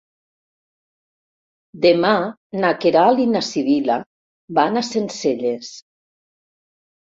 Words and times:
Demà 1.83 2.13
na 2.63 2.71
Queralt 2.85 3.21
i 3.27 3.27
na 3.35 3.43
Sibil·la 3.49 3.99
van 4.61 4.81
a 4.83 4.85
Sencelles. 4.89 5.71